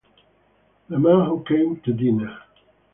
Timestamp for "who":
1.27-1.43